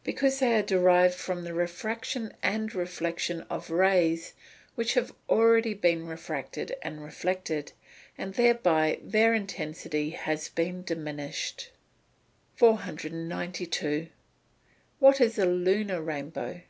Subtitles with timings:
[0.04, 4.32] _Because they are derived from the refraction and reflection of rays
[4.76, 7.72] which have already been refracted and reflected,
[8.16, 11.72] and thereby their intensity has been diminished.
[12.54, 14.06] 492.
[15.02, 16.60] _What is a lunar rainbow?